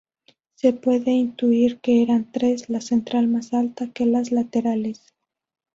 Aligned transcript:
Se 0.55 0.73
puede 0.73 1.11
intuir 1.11 1.79
que 1.79 2.01
eran 2.01 2.31
tres, 2.31 2.69
la 2.69 2.81
central 2.81 3.27
más 3.27 3.53
alta 3.53 3.89
que 3.91 4.07
las 4.07 4.31
laterales. 4.31 5.13